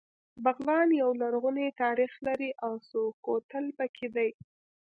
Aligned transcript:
بغلان 0.43 0.87
يو 1.01 1.09
لرغونی 1.21 1.67
تاریخ 1.81 2.11
لري 2.27 2.49
او 2.65 2.73
سور 2.89 3.09
کوتل 3.25 3.65
پکې 3.77 4.07
دی 4.15 4.29